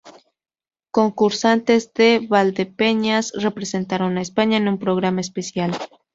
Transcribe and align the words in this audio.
Concursantes 0.97 1.83
de 1.97 2.11
Valdepeñas, 2.33 3.25
representaron 3.35 4.17
a 4.17 4.21
España 4.23 4.57
en 4.57 4.67
un 4.67 4.79
programa 4.79 5.21
especial. 5.21 5.71